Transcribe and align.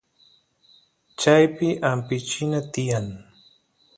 chaypi 1.19 1.67
ampichina 1.89 2.59
tiyan 2.73 3.07